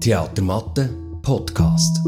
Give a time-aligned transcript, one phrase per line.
[0.00, 0.88] Theatermatte
[1.22, 1.98] Podcast.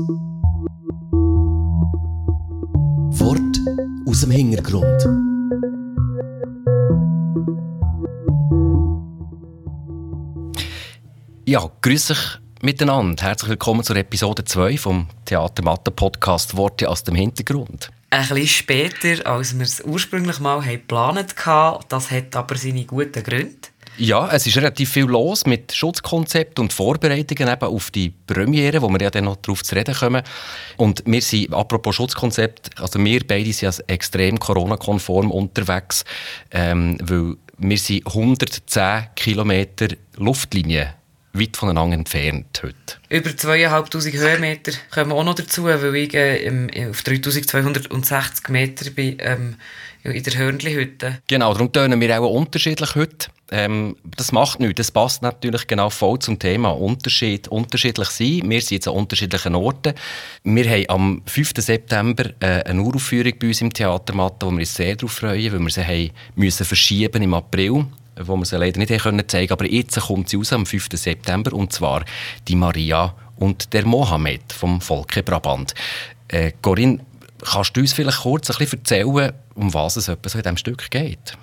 [3.19, 3.59] Wort
[4.07, 5.03] aus dem Hintergrund.
[11.47, 13.25] Ja, grüß euch miteinander.
[13.25, 17.91] Herzlich willkommen zur Episode 2 vom Theatermatte Podcast Worte aus dem Hintergrund.
[18.15, 21.85] Ein bisschen später, als wir es ursprünglich mal geplant hatten.
[21.89, 23.57] Das hat aber seine guten Gründe.
[23.97, 28.89] Ja, es ist relativ viel los mit Schutzkonzept und Vorbereitungen eben auf die Premiere, wo
[28.89, 30.23] wir ja dann noch darauf zu reden kommen.
[30.77, 36.05] Und wir sind, apropos Schutzkonzept, also wir beide sind also extrem Corona-konform unterwegs,
[36.53, 40.95] ähm, weil wir sind 110 Kilometer Luftlinie
[41.35, 42.75] weit voneinander entfernt heute.
[43.09, 49.57] Über 2500 Höhenmeter kommen auch noch dazu, weil ich äh, auf 3260 Meter bin, ähm,
[50.05, 51.23] in der Hörnli-Hütte.
[51.27, 53.29] Genau, darum tönen wir auch unterschiedlich heute.
[53.51, 54.77] Ähm, das macht nichts.
[54.77, 58.43] Das passt natürlich genau voll zum Thema Unterschied, unterschiedlich sein.
[58.45, 59.95] Wir sind jetzt an unterschiedlichen Orten.
[60.45, 61.53] Wir haben am 5.
[61.57, 65.61] September äh, eine Uraufführung bei uns im Theatermatte, wo wir uns sehr darauf freuen, weil
[65.61, 67.87] wir sie haben müssen verschieben im April
[68.21, 70.89] wo wir sie leider nicht können zeigen Aber jetzt kommt sie raus am 5.
[70.93, 72.05] September und zwar
[72.49, 75.75] die Maria und der Mohammed vom Volke Brabant.
[76.29, 77.01] Äh, Corinne,
[77.45, 80.91] kannst du uns vielleicht kurz ein bisschen erzählen, um was es so in diesem Stück
[80.91, 81.37] geht?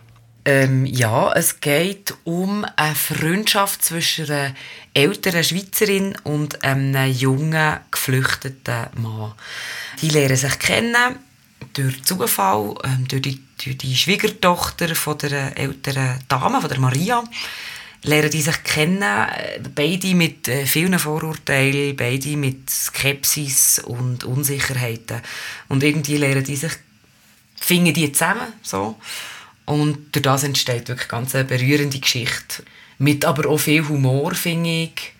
[0.43, 4.55] Ähm, ja, es geht um eine Freundschaft zwischen einer
[4.95, 9.33] älteren Schweizerin und einem jungen, geflüchteten Mann.
[10.01, 11.19] Die lernen sich kennen
[11.73, 17.23] durch Zufall, ähm, durch, die, durch die Schwiegertochter von der älteren Dame, von der Maria,
[18.03, 25.21] lernen die sich kennen, äh, beide mit äh, vielen Vorurteilen, beide mit Skepsis und Unsicherheiten.
[25.69, 26.73] Und irgendwie lernen die sich,
[27.55, 28.97] finden die zusammen, so.
[29.65, 32.63] Und durch das entsteht wirklich ganz eine berührende Geschichte.
[32.97, 35.13] Mit aber auch viel Humor, finde ich.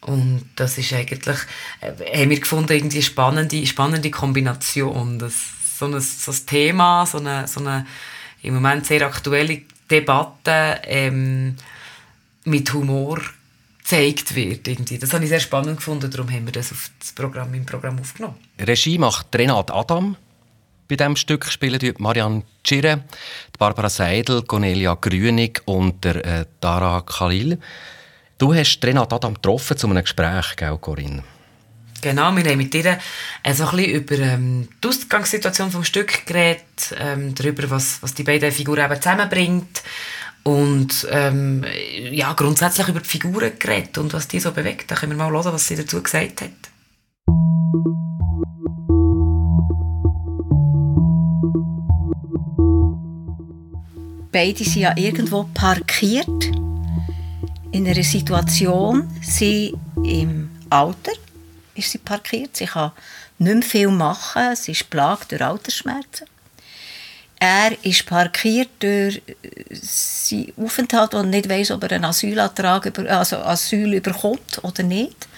[0.00, 1.38] Und das ist eigentlich,
[1.80, 5.18] äh, haben wir gefunden, irgendwie eine spannende, spannende Kombination.
[5.18, 5.34] Das,
[5.78, 7.86] so, ein, so ein Thema, so eine, so eine
[8.42, 11.56] im Moment sehr aktuelle Debatte ähm,
[12.44, 13.20] mit Humor
[13.78, 14.68] gezeigt wird.
[14.68, 14.98] Irgendwie.
[14.98, 17.98] Das habe ich sehr spannend gefunden, darum haben wir das auf das Programm, im Programm
[17.98, 18.36] aufgenommen.
[18.58, 20.16] Regie macht Renat Adam.
[20.86, 23.04] Bei diesem Stück spielen die Marianne Tschirre,
[23.58, 27.58] Barbara Seidel, Cornelia Grünig und der, äh, Dara Khalil.
[28.36, 31.24] Du hast Renat Adam getroffen zu einem Gespräch, gell, Corinne?
[32.04, 32.98] Genau, wir haben mit ihr
[33.42, 38.24] äh, so ein über ähm, die Ausgangssituation des Stück geredet, ähm, darüber, was, was die
[38.24, 39.82] beiden Figuren eben zusammenbringt
[40.42, 41.64] und ähm,
[42.10, 44.90] ja, grundsätzlich über die Figuren geredet und was die so bewegt.
[44.90, 46.50] Da können wir mal hören, was sie dazu gesagt hat.
[54.30, 56.52] Beide sind ja irgendwo parkiert
[57.72, 61.12] in einer Situation, sie im Alter
[61.74, 62.56] ist sie parkiert.
[62.56, 62.92] Sie kann
[63.38, 64.56] nicht mehr viel machen.
[64.56, 66.26] Sie ist plagt durch Altersschmerzen.
[67.38, 69.20] Er ist parkiert durch
[69.70, 75.28] seinen Aufenthalt und nicht weiß, ob er einen Asylantrag, über, also Asyl überkommt oder nicht.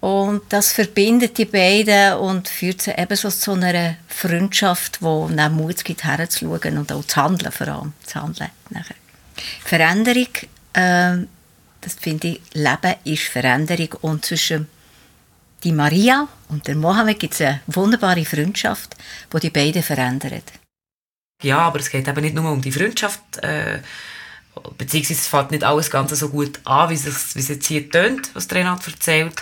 [0.00, 5.84] Und das verbindet die beiden und führt sie ebenso zu einer Freundschaft, die dann Mut
[5.84, 7.92] gibt, herzuschauen und auch zu handeln vor allem.
[8.04, 8.96] Zu handeln nachher.
[9.64, 10.28] Veränderung,
[10.74, 11.26] äh,
[11.80, 14.68] das finde ich, Leben ist Veränderung und zwischen
[15.64, 18.96] die Maria und der Mohammed gibt es eine wunderbare Freundschaft,
[19.32, 20.52] die die beiden verändert.
[21.42, 23.80] Ja, aber es geht eben nicht nur um die Freundschaft, äh,
[24.78, 27.90] beziehungsweise es fällt nicht alles ganz so gut an, wie es, wie es jetzt hier
[27.90, 29.34] tönt, was Renat erzählt.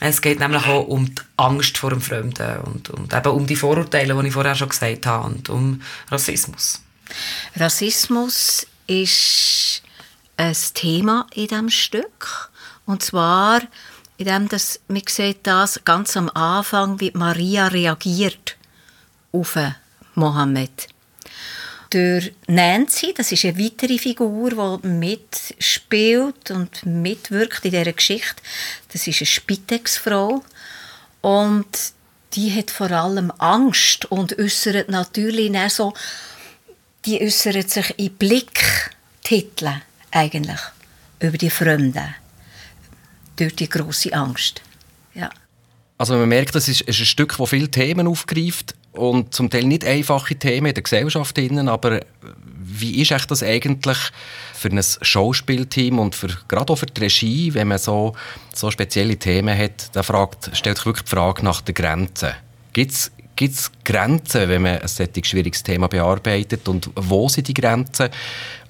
[0.00, 3.56] Es geht nämlich auch um die Angst vor dem Fremden und, und eben um die
[3.56, 6.82] Vorurteile, die ich vorher schon gesagt habe, und um Rassismus.
[7.56, 9.82] Rassismus ist
[10.36, 12.50] ein Thema in diesem Stück.
[12.86, 13.62] Und zwar
[14.16, 18.56] indem das, man sieht das ganz am Anfang, wie Maria reagiert
[19.32, 19.58] auf
[20.14, 20.88] Mohammed.
[21.90, 28.42] Durch Nancy, das ist eine weitere Figur, die mitspielt und mitwirkt in dieser Geschichte.
[28.92, 30.42] Das ist eine Spitex-Frau.
[31.20, 31.66] Und
[32.34, 35.94] die hat vor allem Angst und äußert natürlich so,
[37.04, 40.60] die äußert sich in Blicktiteln eigentlich
[41.20, 42.14] über die Fremden
[43.36, 44.62] durch die große Angst.
[45.14, 45.30] Ja.
[45.98, 49.64] Also man merkt, das ist, ist ein Stück, das viele Themen aufgreift und zum Teil
[49.64, 52.00] nicht einfache Themen in der Gesellschaft, aber
[52.66, 53.98] wie ist das eigentlich
[54.54, 58.14] für ein Schauspielteam und für, gerade auch für die Regie, wenn man so,
[58.52, 62.32] so spezielle Themen hat, da fragt, stellt sich wirklich die Frage nach den Grenzen.
[62.72, 66.66] Gibt es Grenzen, wenn man ein solches schwieriges Thema bearbeitet?
[66.68, 68.08] Und wo sind die Grenzen?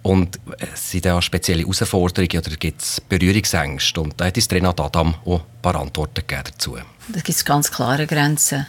[0.04, 0.38] Und
[0.74, 4.02] sind da spezielle Herausforderungen oder gibt es Berührungsängste?
[4.02, 6.76] Und da hat uns Renat Adam auch ein paar Antworten gegeben dazu.
[7.08, 8.66] Da gibt es ganz klare Grenzen,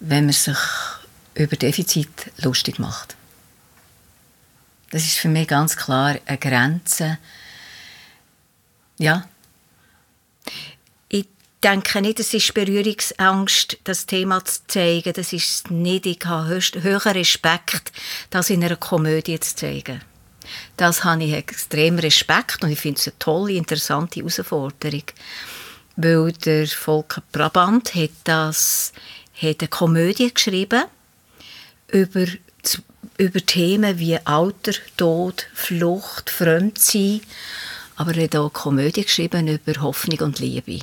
[0.00, 0.58] wenn man sich
[1.34, 3.14] über Defizit lustig macht.
[4.90, 7.18] Das ist für mich ganz klar eine Grenze.
[8.98, 9.28] Ja.
[11.08, 11.28] Ich
[11.62, 15.12] denke nicht, es ist Berührungsangst, das Thema zu zeigen.
[15.12, 16.04] Das ist nicht.
[16.06, 17.92] Ich habe höchsten Respekt,
[18.30, 20.00] das in einer Komödie zu zeigen.
[20.76, 25.04] Das habe ich extrem Respekt und ich finde es eine tolle, interessante Herausforderung.
[25.96, 28.92] Weil der Volker Brabant hat, das,
[29.34, 30.84] hat eine Komödie geschrieben
[31.90, 32.26] über
[33.18, 37.20] über Themen wie Alter, Tod, Flucht, Fremdsein.
[37.96, 40.80] Aber er hat auch Komödie geschrieben über Hoffnung und Liebe.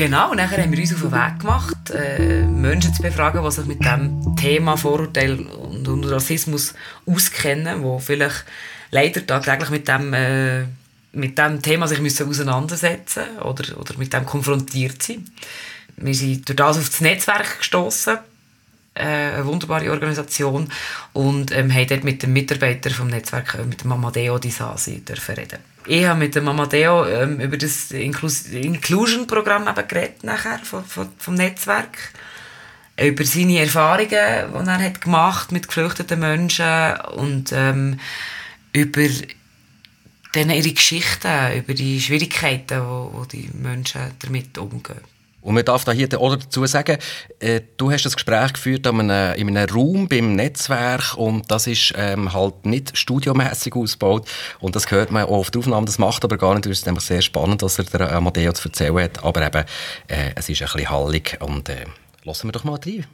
[0.00, 3.50] Genau, und nachher haben wir uns auf den Weg gemacht, äh, Menschen zu befragen, die
[3.50, 6.72] sich mit dem Thema Vorurteil und, und Rassismus
[7.04, 8.46] auskennen, die vielleicht
[8.90, 10.62] leider tagtäglich mit dem äh,
[11.12, 15.30] mit dem Thema sich müssen auseinandersetzen oder, oder mit dem konfrontiert sein.
[15.98, 18.16] Wir sind durch das auf das Netzwerk gestoßen,
[18.94, 20.72] äh, eine wunderbare Organisation
[21.12, 25.02] und ähm, haben dort mit dem Mitarbeiter vom Netzwerk, äh, mit dem Amadeo Disasi,
[25.36, 25.58] reden.
[25.86, 30.84] Ich habe mit dem Amadeo ähm, über das Inclusion-Programm geredet nachher vom,
[31.18, 32.12] vom Netzwerk
[33.00, 37.98] über seine Erfahrungen, die er hat gemacht mit geflüchteten Menschen und ähm,
[38.72, 39.02] über
[40.50, 45.09] ihre Geschichten über die Schwierigkeiten, wo, wo die Menschen damit umgehen.
[45.42, 46.98] Und man darf da hier oder dazu sagen,
[47.38, 51.66] äh, du hast das Gespräch geführt in einem, in einem Raum beim Netzwerk und das
[51.66, 54.28] ist ähm, halt nicht studiomäßig ausgebaut.
[54.60, 56.86] Und das hört man auch auf der Aufnahme, das macht aber gar nicht, es ist
[56.86, 59.64] nämlich sehr spannend, was er der Amadeo zu erzählen hat, aber eben,
[60.08, 61.86] äh, es ist ein bisschen hallig und äh,
[62.24, 63.06] lassen wir doch mal rein.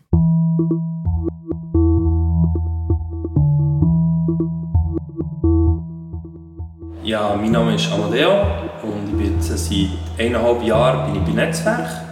[7.05, 8.43] Ja, mein Name ist Amadeo
[8.82, 9.70] und ich bin seit
[10.19, 12.06] eineinhalb Jahren bin ich bei Netzwerk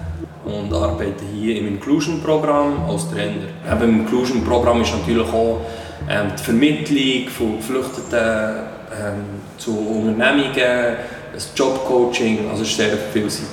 [0.44, 3.48] und arbeite hier im Inclusion-Programm als Trainer.
[3.70, 5.60] Eben Im Inclusion-Programm ist natürlich auch
[6.08, 9.24] ähm, die Vermittlung von Geflüchteten ähm,
[9.56, 10.96] zu Unternehmungen,
[11.32, 13.48] das Jobcoaching, also es ist sehr vielseitig.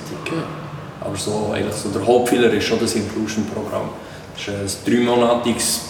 [1.00, 3.88] Aber so, eigentlich so der Hauptfehler ist schon das Inclusion-Programm.
[4.36, 5.80] Es ist ein dreimonatiges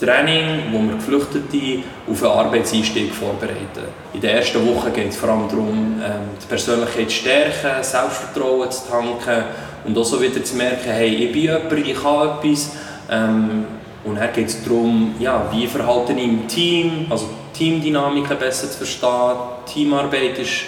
[0.00, 3.84] Training, wo wir Geflüchtete auf einen Arbeitseinstieg vorbereiten.
[4.14, 8.70] In der ersten Woche geht es vor allem darum, ähm, die Persönlichkeit zu stärken, Selbstvertrauen
[8.70, 9.44] zu tanken
[9.84, 12.72] und auch so wieder zu merken, hey, ich bin jemand, ich kann etwas.
[13.10, 13.64] Ähm,
[14.04, 18.78] und dann geht es darum, ja, wie verhalte ich im Team, also Teamdynamiken besser zu
[18.78, 19.36] verstehen,
[19.66, 20.62] Teamarbeit ist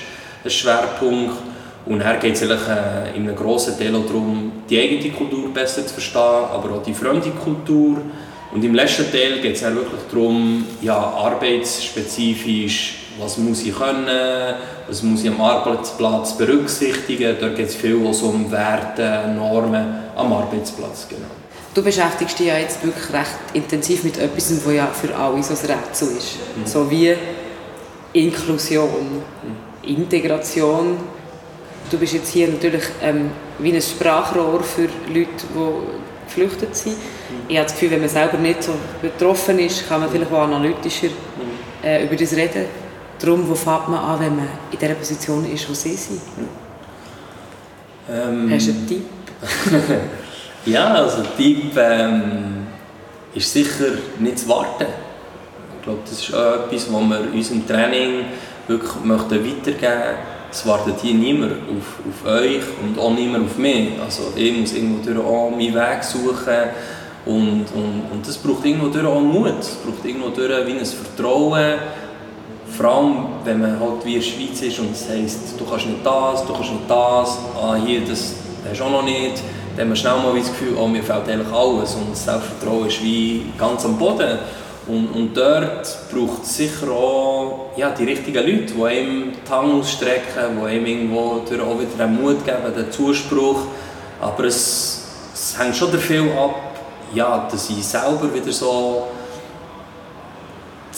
[0.44, 1.34] ein Schwerpunkt.
[1.84, 2.46] Und dann geht es äh,
[3.16, 6.94] in einem grossen Teil auch darum, die eigene Kultur besser zu verstehen, aber auch die
[6.94, 7.96] fremde Kultur.
[8.52, 14.06] Und im letzten Teil geht es wirklich darum, ja, arbeitsspezifisch, was muss ich können,
[14.88, 17.36] was muss ich am Arbeitsplatz berücksichtigen.
[17.40, 19.86] Dort geht es viel also um Werte, Normen
[20.16, 21.06] am Arbeitsplatz.
[21.08, 21.22] Genau.
[21.74, 25.54] Du beschäftigst dich ja jetzt wirklich recht intensiv mit etwas, was ja für alle so
[25.54, 26.36] ein Rätsel ist.
[26.56, 26.66] Mhm.
[26.66, 27.14] So wie
[28.12, 29.88] Inklusion, mhm.
[29.88, 30.98] Integration.
[31.90, 36.96] Du bist jetzt hier natürlich ähm, wie ein Sprachrohr für Leute, die geflüchtet sind.
[37.48, 40.42] Ich habe das Gefühl, wenn man selber nicht so betroffen ist, kann man vielleicht auch
[40.42, 41.08] analytischer
[41.82, 42.81] äh, über das reden.
[43.22, 46.20] Darum, wo fängt man an, wenn man in der Position ist, wo sie sind?
[48.10, 49.04] Ähm, Hast du einen Tipp?
[50.66, 52.66] ja, also ein Tipp ähm,
[53.34, 54.86] ist sicher nicht zu warten.
[55.78, 58.24] Ich glaube, das ist auch etwas, was wir in unserem Training
[58.66, 63.88] wirklich weitergeben möchten es wartet hier niemand auf, auf euch und auch niemand auf mich.
[64.04, 66.70] Also ich muss irgendwo durch auch meinen Weg suchen
[67.24, 70.84] und, und, und das braucht irgendwo durch auch Mut, es braucht irgendwo durch wie ein
[70.84, 71.78] Vertrauen,
[72.76, 75.86] vor allem wenn man halt wie in der Schweiz ist und es heisst, du kannst
[75.86, 78.34] nicht das, du kannst nicht das, ah hier, das
[78.68, 79.42] hast du auch noch nicht,
[79.76, 82.88] dann hat man schnell mal das Gefühl, oh, mir fehlt eigentlich alles und das Selbstvertrauen
[82.88, 84.38] ist wie ganz am Boden.
[84.86, 89.74] Und, und dort braucht es sicher auch ja, die richtigen Leute, die einem die Hand
[89.74, 93.60] ausstrecken, die einem irgendwo auch wieder den Mut geben, den Zuspruch.
[94.20, 96.56] Aber es, es hängt schon viel ab,
[97.14, 99.04] ja, dass ich selber wieder so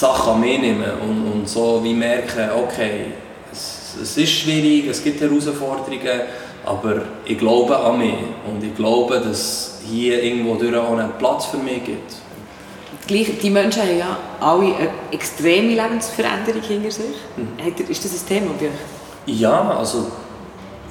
[0.04, 3.06] Sachen mitnehme und, und so wie merke, okay,
[3.50, 6.20] es, es ist schwierig, es gibt Herausforderungen,
[6.64, 8.14] aber ich glaube an mich
[8.46, 12.12] und ich glaube, dass es hier irgendwo durch auch einen Platz für mich gibt
[13.08, 17.04] die Menschen haben ja alle eine extreme Lebensveränderung hinter sich.
[17.36, 17.90] Mhm.
[17.90, 18.72] Ist das ein Thema bei euch?
[19.40, 20.06] Ja, also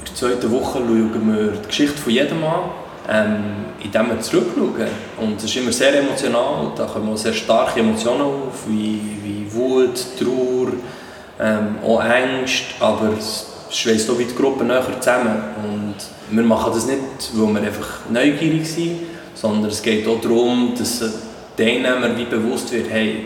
[0.07, 2.69] der zweiten Woche schauen wir die Geschichte von jedem an,
[3.09, 4.87] ähm, indem wir zurückschauen.
[5.19, 9.99] Und es ist immer sehr emotional, da kommen sehr starke Emotionen auf, wie, wie Wut,
[10.17, 10.73] Trauer,
[11.39, 15.35] ähm, auch Angst, aber es schweißt auch wie die Gruppe näher zusammen.
[15.63, 15.95] Und
[16.29, 16.99] wir machen das nicht,
[17.33, 18.99] weil wir einfach neugierig sind,
[19.33, 23.25] sondern es geht auch darum, dass den Teilnehmern wie bewusst wird, hey,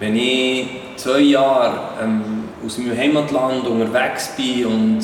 [0.00, 5.00] wenn ich zwei Jahre ähm, aus meinem Heimatland unterwegs bin und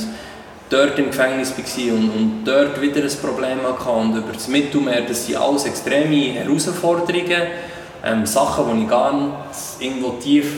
[0.70, 5.02] dort im Gefängnis war und, und dort wieder ein Problem hatte und über das Mittelmeer,
[5.02, 7.42] das sind alles extreme Herausforderungen,
[8.04, 10.52] ähm, Sachen, die ich ganz irgendwo tief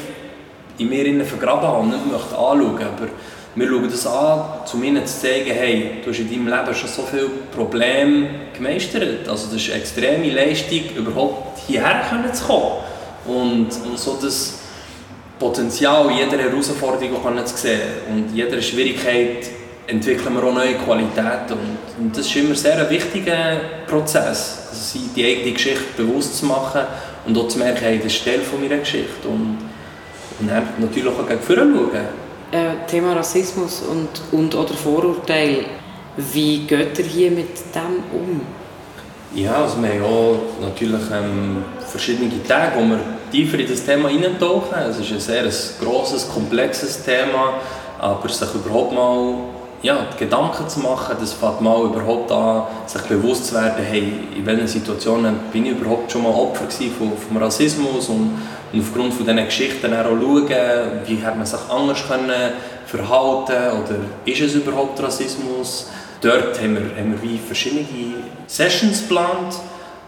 [0.79, 3.09] in mir vergraben habe und nicht möchte anschauen aber
[3.57, 6.89] wir schauen das an, um ihnen zu zeigen, hey, du hast in deinem Leben schon
[6.89, 9.29] so viele Probleme gemeistert.
[9.29, 12.73] Also das ist eine extreme Leistung, überhaupt hierher zu kommen.
[13.27, 14.61] Und, und so das
[15.39, 19.51] Potenzial jeder Herausforderung zu sehen und jeder Schwierigkeit
[19.91, 21.53] entwickeln wir auch neue Qualitäten.
[21.53, 26.47] Und, und das ist immer sehr ein wichtiger Prozess, also die eigene Geschichte bewusst zu
[26.47, 26.83] machen
[27.27, 29.29] und auch zu merken, hey, das ist Teil von meiner Geschichte.
[29.29, 29.59] Und,
[30.39, 32.21] und dann natürlich auch gegen vorne schauen.
[32.53, 35.65] Äh, Thema Rassismus und, und oder Vorurteil.
[36.17, 38.41] Wie geht ihr hier mit dem um?
[39.33, 42.99] Ja, also wir haben auch natürlich ähm, verschiedene Tage, wo wir
[43.31, 44.77] tiefer in das Thema eintauchen.
[44.89, 45.45] Es ist ein sehr
[45.81, 47.61] grosses, komplexes Thema,
[48.01, 49.35] aber sich überhaupt mal
[49.83, 54.45] ja, Gedanken zu machen, das fängt mal überhaupt an, sich bewusst zu werden, hey, in
[54.45, 59.25] welchen Situationen bin ich überhaupt schon mal Opfer von, vom Rassismus und, und aufgrund von
[59.25, 60.47] diesen Geschichten auch schauen,
[61.07, 62.53] wie hat man sich anders können
[62.87, 65.89] verhalten oder ist es überhaupt Rassismus?
[66.21, 67.87] Dort haben wir, haben wir wie verschiedene
[68.47, 69.55] Sessions geplant,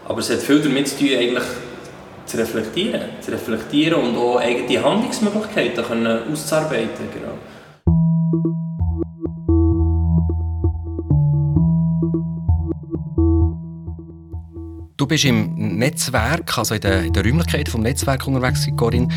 [0.07, 1.43] aber es hat viel damit zu tun, eigentlich
[2.25, 7.09] zu reflektieren, zu reflektieren und auch eigene Handlungsmöglichkeiten können auszuarbeiten.
[7.11, 7.33] Genau.
[14.95, 19.07] Du bist im Netzwerk, also in der, in der Räumlichkeit des Netzwerks unterwegs, Corinne,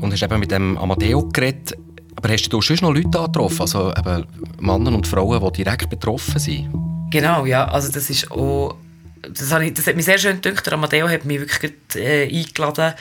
[0.00, 1.76] und hast eben mit dem Amadeo geredet.
[2.14, 4.26] Aber hast du sonst noch Leute getroffen, also eben
[4.60, 6.70] Männer und Frauen, die direkt betroffen sind?
[7.10, 7.64] Genau, ja.
[7.66, 8.76] Also das ist auch...
[9.22, 10.66] Das, ich, das hat mich sehr schön gedacht.
[10.66, 12.92] Der Amadeo hat mich wirklich äh, eingeladen,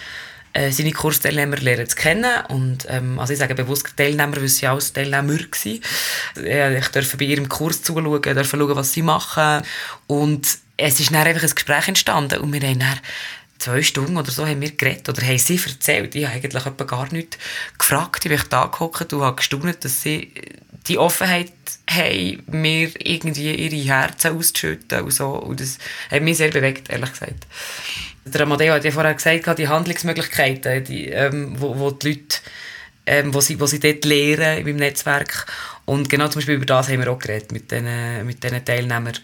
[0.53, 2.45] äh, seine Kursteilnehmer lernen zu kennen.
[2.49, 6.77] Und, ähm, also ich sage bewusst Teilnehmer, weil sie auch Teilnehmer waren.
[6.77, 9.63] Ich durfte bei ihrem Kurs zuschauen, durfte schauen, was sie machen.
[10.07, 10.47] Und
[10.83, 12.99] es ist dann einfach ein Gespräch entstanden und wir haben dann
[13.57, 16.15] zwei Stunden oder so haben wir geredet oder haben sie erzählt.
[16.15, 17.37] Ich habe eigentlich gar nichts
[17.77, 18.25] gefragt.
[18.25, 20.33] Ich bin da gehockt und habe gestaunt, dass sie
[20.87, 21.53] die Offenheit
[21.89, 25.29] haben, mir irgendwie ihre Herzen auszuschütten und so.
[25.29, 25.77] Und das
[26.11, 27.47] hat mich sehr bewegt, ehrlich gesagt.
[28.25, 32.37] Der Amadeo hat ja vorher gesagt, die Handlungsmöglichkeiten, die, ähm, wo, wo die Leute,
[33.05, 35.45] ähm, wo, sie, wo sie dort lehren in meinem Netzwerk.
[35.85, 39.17] Und genau zum Beispiel über das haben wir auch geredet mit diesen, mit Teilnehmern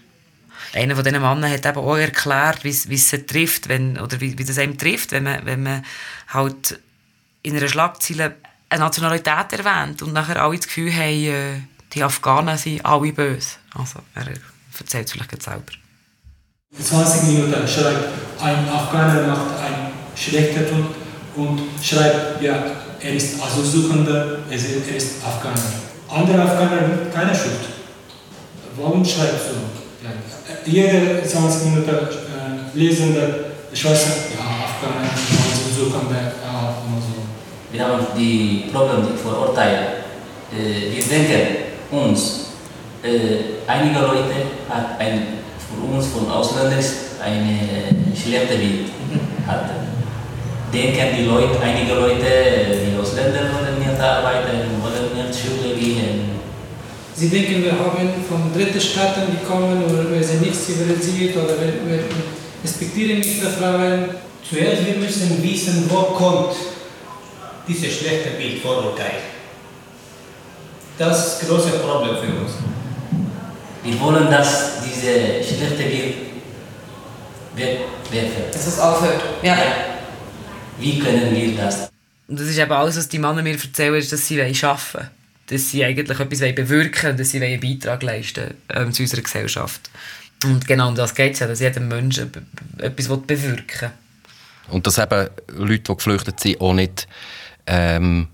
[0.74, 4.44] einer von diesen Männern hat eben auch erklärt, wie es trifft, wenn, oder wie, wie
[4.44, 5.86] das einem trifft, wenn man, wenn man
[6.28, 6.80] halt
[7.42, 8.36] in einer Schlagzeile
[8.70, 11.62] eine Nationalität erwähnt und nachher alle das Gefühl haben, äh,
[11.94, 13.56] die Afghanen sind alle böse.
[13.74, 14.28] Also, er
[14.78, 15.72] erzählt es vielleicht selber.
[16.78, 18.10] 20 Minuten schreibt
[18.40, 20.96] ein Afghaner macht ein schlechter Tod
[21.36, 22.64] und schreibt, ja,
[23.02, 25.58] er ist Asylsuchender, er ist Afghaner.
[26.08, 27.70] Andere Afghaner haben keine Schuld.
[28.78, 29.89] Warum schreibt so?
[30.72, 37.24] Ja, jede 20 Minuten äh, lesende Schwester, ja, Afghaner, Asylsuchende, ja, und so.
[37.72, 40.06] Wir haben die Probleme, die Vorurteile.
[40.54, 41.48] Äh, wir denken
[41.92, 42.52] uns,
[43.04, 44.36] äh, einige Leute
[44.70, 46.84] haben ein für uns von Ausländern
[47.24, 48.90] eine schlechte Bild
[49.48, 49.90] hatten.
[50.72, 52.26] Denken die Leute, einige Leute,
[52.86, 56.39] die Ausländer wollen nicht arbeiten, wollen nicht Schule gehen.
[57.20, 61.74] Sie denken, wir haben von dritten Staaten gekommen oder wir sind nicht zivilisiert oder wir,
[61.86, 62.04] wir
[62.64, 64.06] respektieren nicht die Frauen.
[64.50, 66.56] Zuerst wir müssen wissen, wo kommt
[67.68, 69.20] dieses schlechte Bild, Vorurteil.
[70.98, 72.54] Das ist das große Problem für uns.
[73.84, 76.16] Wir wollen, dass diese schlechte Bild
[77.54, 78.44] wegwerfen.
[78.54, 79.22] Dass es aufhört.
[79.44, 79.56] Ja.
[79.56, 79.62] ja.
[80.80, 81.90] Wie können wir das?
[82.30, 85.19] Und das ist eben alles, was die Männer mir erzählen, ist, dass sie arbeiten wollen.
[85.50, 89.90] Dass sie eigentlich etwas bewirken und dass sie einen Beitrag leisten ähm, zu unserer Gesellschaft.
[90.44, 92.20] Und genau um das geht es ja, dass jeder Mensch
[92.78, 94.74] etwas bewirken will.
[94.74, 97.08] Und dass eben Leute, die geflüchtet sind, auch nicht
[97.66, 98.28] ähm,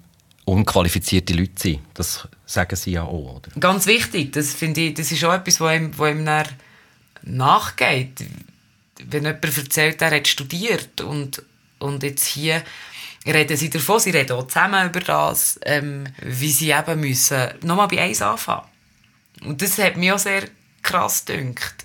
[0.45, 1.79] unqualifizierte Leute sind.
[1.93, 3.37] Das sagen sie ja auch.
[3.37, 3.59] Oder?
[3.59, 4.33] Ganz wichtig.
[4.33, 6.29] Das, finde ich, das ist auch etwas, was ihm, was ihm
[7.23, 8.23] nachgeht.
[9.03, 11.41] Wenn jemand erzählt, er hat studiert und,
[11.79, 12.61] und jetzt hier
[13.33, 17.87] reden sie davon, sie reden auch zusammen über das, ähm, wie sie eben müssen, nochmal
[17.87, 18.67] bei eins anfangen.
[19.43, 20.43] Und das hat mich auch sehr
[20.81, 21.83] krass gedünkt.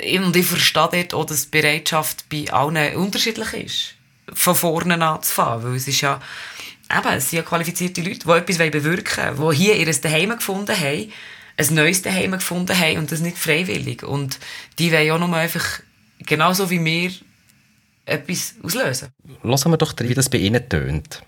[0.00, 3.94] Und ich verstehe dort auch, dass die Bereitschaft bei allen unterschiedlich ist.
[4.32, 5.64] Von vorne anzufangen.
[5.64, 6.20] Weil es ist ja,
[6.90, 10.78] eben, es sind ja qualifizierte Leute, die etwas bewirken wollen, die hier ihr Daheim gefunden
[10.78, 11.12] haben,
[11.56, 14.04] ein neues Daheim gefunden haben und das nicht freiwillig.
[14.04, 14.38] Und
[14.78, 15.80] die wollen ja nur einfach,
[16.20, 17.10] genauso wie wir,
[18.08, 19.08] etwas auslösen.
[19.42, 21.22] Lassen wir doch, wie das bei Ihnen tönt.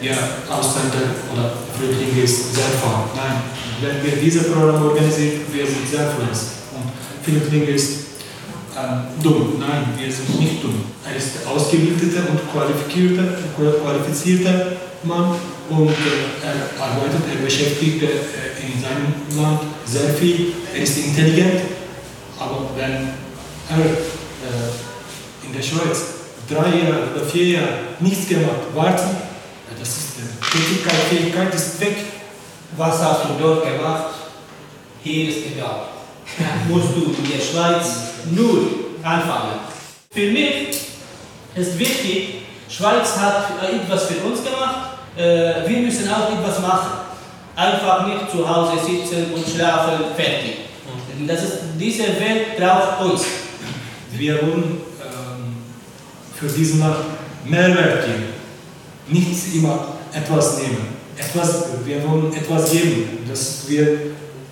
[0.00, 0.16] Ja,
[0.50, 3.04] Ausländer oder Flüchtlinge ist sehr fern.
[3.14, 3.42] Nein,
[3.82, 6.48] wenn wir diese Programme organisieren, wir sind sehr fleißig.
[6.74, 6.90] Und
[7.22, 8.00] Flüchtlinge ist
[8.74, 9.60] äh, dumm.
[9.60, 10.82] Nein, wir sind nicht dumm.
[11.06, 14.72] Er ist ausgebildeter und qualifizierter, qualifizierter
[15.04, 15.36] Mann
[15.68, 18.06] und äh, er arbeitet, er beschäftigt äh,
[18.66, 20.52] in seinem Land sehr viel.
[20.74, 21.60] Er ist intelligent,
[22.38, 29.16] aber wenn er äh, in der Schweiz drei Jahre oder vier Jahre nichts gemacht, warten,
[29.78, 31.96] das ist die Tätigkeit, Fähigkeit ist weg.
[32.76, 34.14] Was hast du dort gemacht?
[35.02, 35.88] Hier ist egal.
[36.68, 37.86] Musst du in der Schweiz
[38.30, 38.66] null
[39.02, 39.60] anfangen.
[40.10, 40.78] Für mich
[41.54, 46.92] ist wichtig, Schweiz hat etwas für uns gemacht, äh, wir müssen auch etwas machen.
[47.54, 50.56] Einfach nicht zu Hause sitzen und schlafen, fertig.
[51.26, 53.24] Das ist, diese Welt braucht uns.
[54.12, 54.80] Wir wollen
[56.42, 56.96] für diesen Land
[57.44, 58.24] Mehrwert geben.
[59.08, 60.88] Nicht immer etwas nehmen.
[61.16, 63.18] Etwas, wir wollen etwas geben.
[63.28, 63.98] Dass wir,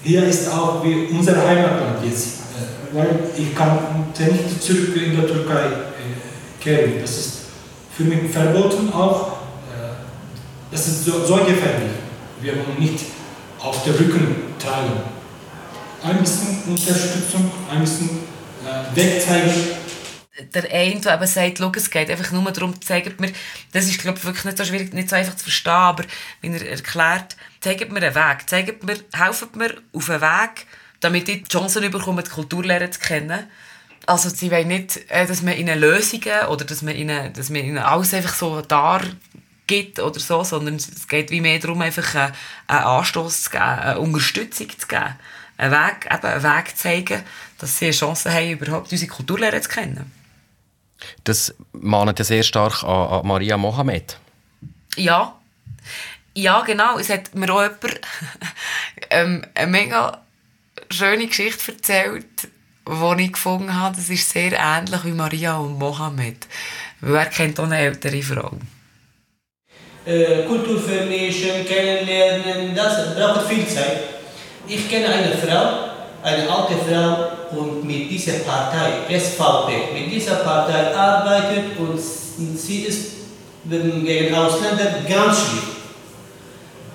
[0.03, 2.27] hier ist auch wie unser Heimatland jetzt.
[2.57, 3.79] Äh, weil ich kann
[4.19, 6.93] nicht zurück in der Türkei äh, kehren.
[7.01, 7.33] Das ist
[7.97, 9.29] für mich verboten auch.
[9.29, 9.95] Äh,
[10.71, 11.91] das ist so, so gefährlich.
[12.41, 13.01] Wir wollen nicht
[13.59, 14.93] auf den Rücken tragen.
[16.03, 18.21] Ein bisschen Unterstützung, ein bisschen
[18.65, 19.80] äh, wegzeigen.
[20.55, 23.33] Der eine, der eben sagt, schau, es geht einfach nur darum, zeigt mir,
[23.73, 26.05] das ist glaube ich wirklich nicht so schwierig, nicht so einfach zu verstehen, aber
[26.41, 30.67] wenn er erklärt, zeigt mir einen Weg, zeigt mir, helft mir auf einen Weg,
[31.01, 33.47] damit ich die Chancen bekomme, die Kulturlehre zu kennen.
[34.07, 37.65] Also sie wollen nicht, äh, dass man ihnen Lösungen oder dass man ihnen, dass man
[37.65, 39.03] ihnen alles einfach so dar
[39.67, 42.33] gibt oder so, sondern es geht wie mehr darum, einfach einen,
[42.67, 45.15] einen Anstoß zu geben, eine Unterstützung zu geben,
[45.57, 47.23] einen Weg, eben einen Weg zu zeigen,
[47.59, 50.11] dass sie eine Chance haben, überhaupt unsere Kulturlehre zu kennen.
[51.25, 54.19] Das mahnt ja sehr stark an, an Maria Mohammed.
[54.97, 55.35] Ja,
[56.35, 56.99] ja genau.
[56.99, 58.01] Es hat mir auch jemand
[59.11, 60.21] ähm, eine mega
[60.91, 62.27] schöne Geschichte erzählt,
[62.89, 63.97] die ich gefunden habe.
[63.97, 66.47] Das ist sehr ähnlich wie Maria und Mohammed.
[67.01, 68.53] Weil er kennt auch eine ältere Frau.
[70.07, 74.01] Äh, Kultur vermischen, kennenlernen, das braucht viel Zeit.
[74.67, 75.91] Ich kenne eine Frau,
[76.23, 83.13] eine alte Frau, und mit dieser Partei, SVP, mit dieser Partei arbeitet und sie ist
[83.69, 85.71] gegen Ausländer ganz schlimm.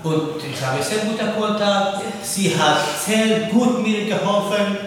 [0.04, 4.78] Und ich habe sehr guten Kontakt, sie hat sehr gut mir geholfen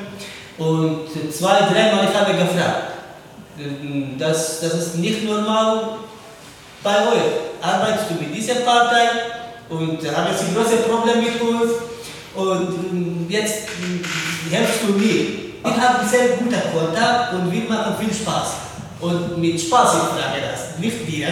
[0.59, 2.93] und zwei, dreimal ich habe gefragt,
[4.17, 5.99] das, das ist nicht normal
[6.83, 7.61] bei euch.
[7.61, 9.09] Arbeitest du mit dieser Partei
[9.69, 11.73] und haben sie große Probleme mit uns
[12.35, 13.69] und jetzt
[14.51, 15.48] helfst du mir.
[15.63, 18.55] Wir haben sehr guten Kontakt und wir machen viel Spaß.
[19.01, 21.29] Und mit Spaß ich frage das, nicht dir.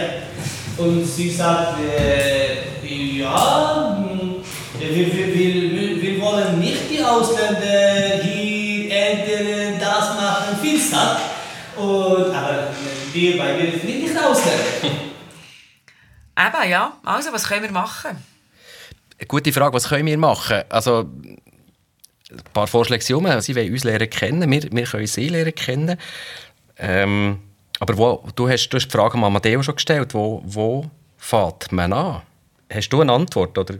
[0.77, 2.87] Und sie sagt, äh,
[3.19, 3.97] ja,
[4.79, 11.19] wir, wir, wir, wir wollen nicht die Ausländer hier ändern, das machen, viel satt.
[11.77, 12.69] Und, aber
[13.13, 14.63] wir, weil wir sind nicht Ausländer.
[16.39, 16.93] Eben, ja.
[17.05, 18.23] Also, was können wir machen?
[19.27, 20.63] Gute Frage, was können wir machen?
[20.69, 21.07] Also,
[22.31, 25.99] ein paar Vorschläge sind Sie wollen uns lernen kennen, wir, wir können Sie lernen kennen.
[26.79, 27.39] Ähm,
[27.79, 31.71] aber wo, du, hast, du hast die Frage an Amadeo schon gestellt, wo, wo fährt
[31.73, 32.23] man an?
[32.73, 33.57] Hast du eine Antwort?
[33.57, 33.77] Oder?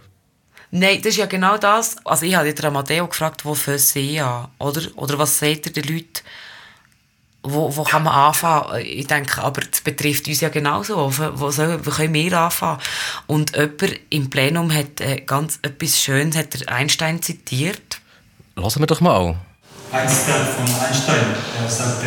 [0.71, 1.97] Nein, das ist ja genau das.
[2.05, 4.49] Also ich habe den Amadeo gefragt, wo für Sie an?
[4.59, 6.23] Oder, oder was sagt ihr den Leuten?
[7.43, 8.85] Wo, wo kann man anfangen?
[8.85, 10.97] Ich denke, aber das betrifft uns ja genauso.
[10.97, 12.81] Wo, wo, soll, wo können wir anfangen?
[13.27, 18.01] Und jemand im Plenum hat äh, ganz etwas Schönes, hat Einstein zitiert.
[18.59, 19.37] Lassen wir doch mal.
[19.93, 21.37] Ein Stern von Einstein.
[21.63, 22.07] Er sagte,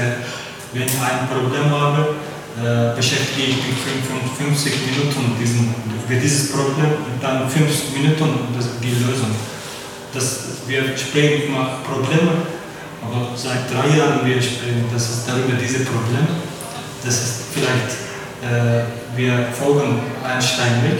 [0.73, 2.15] wenn ich ein Problem habe,
[2.57, 5.75] äh, beschäftige ich mich 55 Minuten diesen,
[6.07, 9.29] für dieses Problem und dann 5 Minuten das, die Lösung.
[10.12, 12.31] Das, wir sprechen immer Probleme,
[13.05, 16.27] aber seit drei Jahren wir sprechen das ist darüber diese Probleme.
[17.05, 17.93] Das ist vielleicht,
[18.41, 18.85] äh,
[19.15, 20.99] wir folgen Einstein weg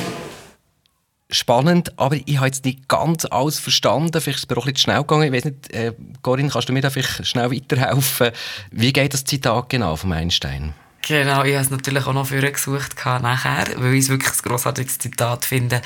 [1.30, 4.20] spannend, aber ich habe jetzt nicht ganz alles verstanden.
[4.20, 5.24] Vielleicht ist es mir auch ein bisschen schnell gegangen.
[5.24, 8.32] Ich weiß nicht, äh, Corinne, kannst du mir da vielleicht schnell weiterhelfen?
[8.72, 10.74] Wie geht das Zitat genau von Einstein?
[11.08, 14.42] Genau, ich habe es natürlich auch noch vorher gesucht nachher, weil ich es wirklich ein
[14.44, 15.82] grossartiges Zitat finde.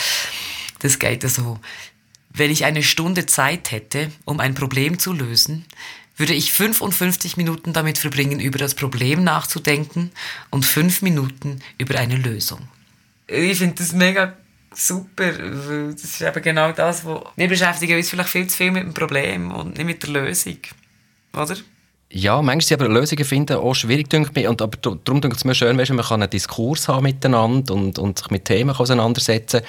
[0.80, 1.60] Das geht so.
[2.30, 5.66] Wenn ich eine Stunde Zeit hätte, um ein Problem zu lösen,
[6.18, 10.12] würde ich 55 Minuten damit verbringen, über das Problem nachzudenken
[10.50, 12.68] und 5 Minuten über eine Lösung.
[13.28, 14.36] Ich finde das mega
[14.76, 18.72] super, weil das ist eben genau das, wo wir beschäftigen uns vielleicht viel zu viel
[18.72, 20.58] mit dem Problem und nicht mit der Lösung,
[21.36, 21.56] oder?
[22.16, 24.48] Ja, manchmal sind aber Lösungen finden auch schwierig, denke ich.
[24.48, 27.98] Und, aber darum denke ich mir schön, weißt, man kann einen Diskurs haben miteinander und,
[27.98, 29.62] und sich mit Themen auseinandersetzen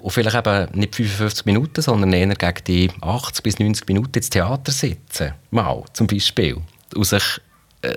[0.00, 4.30] und vielleicht eben nicht 55 Minuten, sondern eher gegen die 80 bis 90 Minuten ins
[4.30, 5.34] Theater sitzen.
[5.50, 6.58] Mal, zum Beispiel.
[6.94, 7.40] Und sich
[7.82, 7.96] äh,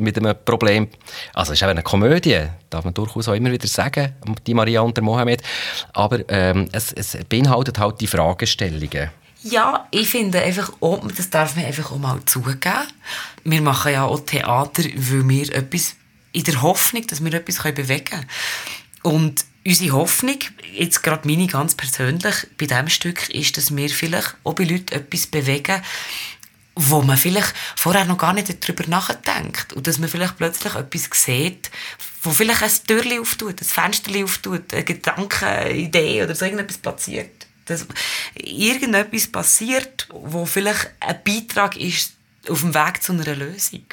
[0.00, 0.88] mit einem Problem,
[1.34, 4.14] also es ist eben eine Komödie, darf man durchaus auch immer wieder sagen,
[4.46, 5.42] die Maria und der Mohammed,
[5.92, 9.10] aber ähm, es, es beinhaltet halt die Fragestellungen.
[9.42, 12.58] Ja, ich finde einfach, auch, das darf man einfach auch mal zugeben.
[13.44, 15.94] Wir machen ja auch Theater, weil wir etwas,
[16.32, 18.26] in der Hoffnung, dass wir etwas bewegen können.
[19.02, 20.38] Und unsere Hoffnung,
[20.74, 24.94] jetzt gerade meine ganz persönlich, bei diesem Stück, ist, dass wir vielleicht auch bei Leuten
[24.94, 25.82] etwas bewegen,
[26.80, 29.72] wo man vielleicht vorher noch gar nicht darüber nachdenkt.
[29.72, 31.72] Und dass man vielleicht plötzlich etwas sieht,
[32.22, 36.78] wo vielleicht ein Türchen auftut, ein Fenster auftut, eine Gedanke, eine Idee oder so irgendetwas
[36.78, 37.46] platziert.
[37.64, 37.84] Dass
[38.34, 42.12] irgendetwas passiert, wo vielleicht ein Beitrag ist
[42.48, 43.84] auf dem Weg zu einer Lösung.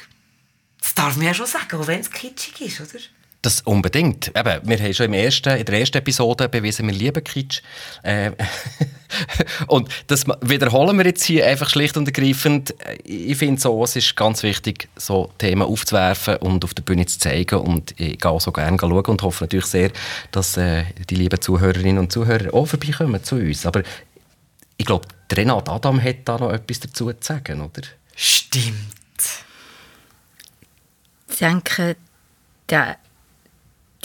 [0.80, 3.00] Das darf man ja schon sagen, auch wenn es kitschig ist, oder?
[3.46, 4.32] Das unbedingt.
[4.36, 7.62] Eben, wir haben schon im ersten, in der ersten Episode bewiesen, wir lieben Kitsch.
[8.02, 8.32] Äh,
[9.68, 12.74] und das wiederholen wir jetzt hier einfach schlicht und ergreifend.
[13.04, 17.20] Ich finde so, es ist ganz wichtig, so Themen aufzuwerfen und auf der Bühne zu
[17.20, 17.60] zeigen.
[17.60, 19.92] Und ich gehe auch so gerne schauen und hoffe natürlich sehr,
[20.32, 23.64] dass äh, die lieben Zuhörerinnen und Zuhörer auch vorbeikommen zu uns.
[23.64, 23.84] Aber
[24.76, 27.86] ich glaube, Renat Adam hat da noch etwas dazu zu sagen, oder?
[28.16, 28.74] Stimmt.
[31.30, 31.94] Ich denke,
[32.68, 32.96] der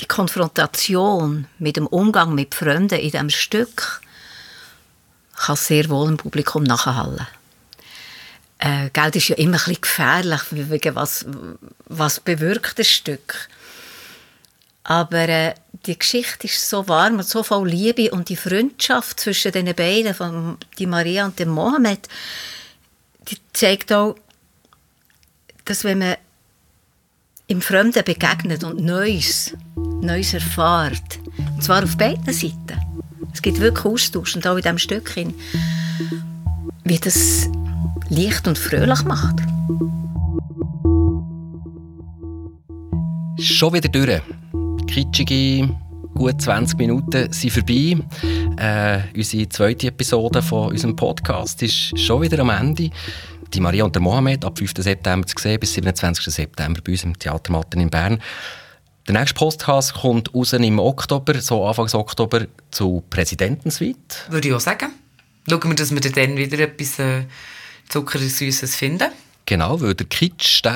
[0.02, 4.02] die Konfrontation mit dem Umgang mit Freunden in diesem Stück
[5.36, 7.28] kann sehr wohl im Publikum nachhallen.
[8.60, 11.26] Äh, Geld ist ja immer ein bisschen gefährlich, wegen was,
[11.86, 13.48] was bewirkt das Stück.
[14.84, 19.52] Aber äh, die Geschichte ist so warm und so voll Liebe und die Freundschaft zwischen
[19.52, 22.08] den beiden, von die Maria und dem Mohammed,
[23.30, 24.16] die zeigt auch,
[25.66, 26.18] dass wenn man
[27.48, 29.54] im Fremden begegnet und Neues,
[30.02, 31.20] Neues erfahrt.
[31.38, 32.80] Und zwar auf beiden Seiten.
[33.34, 35.16] Es gibt wirklich Austausch und auch in diesem Stück,
[36.84, 37.50] wie das
[38.10, 39.36] leicht und fröhlich macht.
[43.40, 44.22] Schon wieder durch.
[44.88, 45.70] Kitschige
[46.14, 47.98] gut 20 Minuten sind vorbei.
[48.58, 52.90] Äh, unsere zweite Episode von unserem Podcast ist schon wieder am Ende
[53.54, 54.74] die Maria und der Mohammed ab 5.
[54.78, 56.26] September zu sehen bis 27.
[56.26, 58.22] September bei uns im Theater Matten in Bern.
[59.12, 64.00] Der nächste Podcast kommt raus im Oktober, so Anfangs Oktober, zu Präsidentensuite.
[64.30, 64.88] Würde ich auch sagen.
[65.50, 67.26] Schauen wir, dass wir dann wieder etwas äh,
[67.90, 69.12] Zuckersüßes finden.
[69.46, 70.72] Genau, weil der Kitsch, den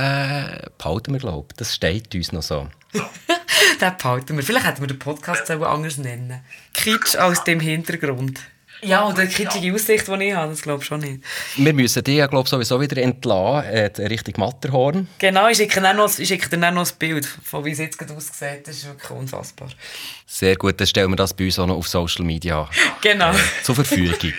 [0.77, 1.55] behalten wir, glaube ich.
[1.55, 2.67] Das steht uns noch so.
[2.91, 4.43] den behalten wir.
[4.43, 6.41] Vielleicht hätten wir den Podcast auch anders nennen.
[6.73, 8.41] Kitsch aus dem Hintergrund.
[8.85, 11.21] Ja, oder die kitschige Aussicht, die ich habe, das glaube ich schon nicht.
[11.57, 15.07] Wir müssen dich ja glaube sowieso wieder entlassen, äh, Richtung Matterhorn.
[15.17, 18.13] Genau, ich schicke, noch, ich schicke dir noch ein Bild, von wie es jetzt gerade
[18.13, 18.65] aussieht.
[18.65, 19.69] Das ist wirklich unfassbar.
[20.27, 22.69] Sehr gut, dann stellen wir das bei uns auch noch auf Social Media
[23.01, 23.31] genau.
[23.31, 24.33] Äh, zur Verfügung.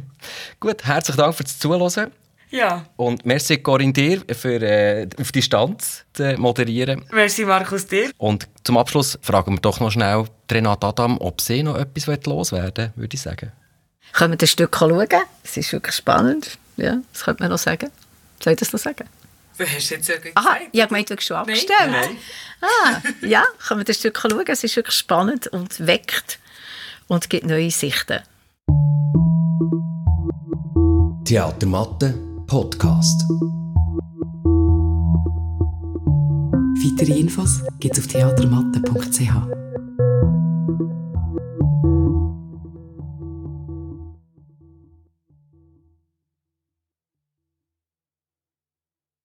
[0.60, 2.12] gut, herzlichen Dank fürs Zuhören.
[2.50, 2.86] Ja.
[2.96, 7.04] Und merci Corinne dir für äh, auf Distanz zu moderieren.
[7.10, 8.10] Merci Markus dir.
[8.18, 12.92] Und zum Abschluss fragen wir doch noch schnell Renate Adam, ob sie noch etwas loswerden
[12.94, 13.52] will, würde ich sagen.
[14.12, 15.08] Können wir das Stück schauen?
[15.44, 16.58] Es ist wirklich spannend.
[16.76, 17.90] Ja, das könnte man noch sagen.
[18.42, 19.08] Soll ich das noch sagen?
[19.58, 20.36] Du hast jetzt ja gesagt.
[20.36, 21.90] Aha, ich habe gemeint, du hast schon abgestellt.
[21.90, 22.16] Nein.
[22.60, 24.44] Ah, ja, können wir das Stück schauen?
[24.46, 26.38] Es ist wirklich spannend und weckt
[27.06, 28.20] und gibt neue Sichten.
[31.24, 32.14] Theatermatte
[32.46, 33.22] Podcast.
[36.84, 39.32] Weitere Infos gibt es auf theatermatte.ch.